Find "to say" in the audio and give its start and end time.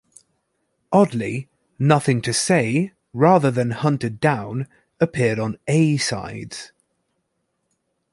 2.23-2.91